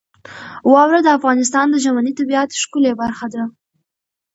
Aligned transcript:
واوره 0.71 0.99
د 1.03 1.07
افغانستان 1.17 1.65
د 1.69 1.75
ژمنۍ 1.83 2.13
طبیعت 2.19 2.49
ښکلې 2.61 2.91
برخه 3.01 3.27
ده. 3.33 3.43